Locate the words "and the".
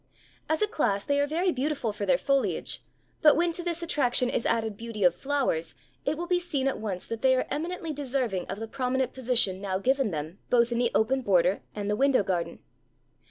11.75-11.95